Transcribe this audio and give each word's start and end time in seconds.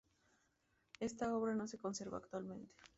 Esta 0.99 1.31
obra 1.37 1.53
no 1.53 1.67
se 1.67 1.77
conserva 1.77 2.17
actualmente. 2.17 2.73